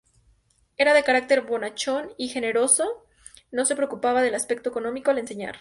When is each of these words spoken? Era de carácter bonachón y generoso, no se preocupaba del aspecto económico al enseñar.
Era 0.77 0.95
de 0.95 1.03
carácter 1.03 1.41
bonachón 1.41 2.09
y 2.17 2.29
generoso, 2.29 3.05
no 3.51 3.65
se 3.65 3.75
preocupaba 3.75 4.23
del 4.23 4.33
aspecto 4.33 4.69
económico 4.69 5.11
al 5.11 5.19
enseñar. 5.19 5.49